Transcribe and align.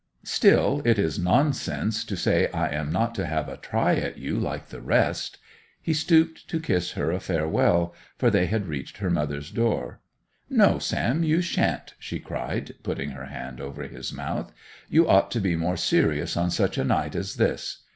'Still, 0.23 0.81
it 0.83 0.97
is 0.97 1.19
nonsense 1.19 2.03
to 2.03 2.17
say 2.17 2.47
I 2.49 2.69
am 2.69 2.91
not 2.91 3.13
to 3.13 3.27
have 3.27 3.47
a 3.47 3.57
try 3.57 3.93
at 3.97 4.17
you 4.17 4.39
like 4.39 4.69
the 4.69 4.81
rest.' 4.81 5.37
He 5.79 5.93
stooped 5.93 6.47
to 6.49 6.59
kiss 6.59 6.93
her 6.93 7.11
a 7.11 7.19
farewell, 7.19 7.93
for 8.17 8.31
they 8.31 8.47
had 8.47 8.65
reached 8.65 8.97
her 8.97 9.11
mother's 9.11 9.51
door. 9.51 9.99
'No, 10.49 10.79
Sam; 10.79 11.21
you 11.23 11.39
sha'n't!' 11.43 11.93
she 11.99 12.19
cried, 12.19 12.73
putting 12.81 13.11
her 13.11 13.25
hand 13.25 13.61
over 13.61 13.83
his 13.83 14.11
mouth. 14.11 14.51
'You 14.89 15.07
ought 15.07 15.29
to 15.29 15.39
be 15.39 15.55
more 15.55 15.77
serious 15.77 16.35
on 16.35 16.49
such 16.49 16.79
a 16.79 16.83
night 16.83 17.13
as 17.15 17.35
this. 17.35 17.83